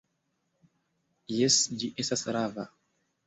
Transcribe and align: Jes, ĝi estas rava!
Jes, 1.33 1.57
ĝi 1.83 1.91
estas 2.05 2.25
rava! 2.37 2.67